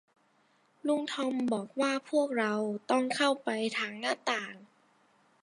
[0.87, 2.53] ลุงทอมบอกว่าพวกเรา
[2.91, 4.55] ต้องเข้าไปทางหน้าต่าง